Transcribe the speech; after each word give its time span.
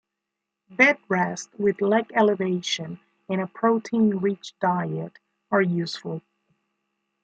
Bed 0.71 0.97
rest 1.09 1.51
with 1.59 1.79
leg 1.79 2.09
elevation 2.15 2.99
and 3.29 3.39
a 3.39 3.45
protein-rich 3.45 4.55
diet 4.59 5.19
are 5.51 5.61
useful. 5.61 6.23